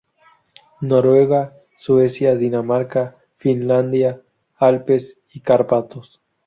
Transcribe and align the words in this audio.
Noruega, 0.81 1.53
Suecia, 1.77 2.35
Dinamarca, 2.35 3.17
Finlandia, 3.37 4.19
Alpes 4.57 5.19
y 5.31 5.41
Cárpatos. 5.41 6.19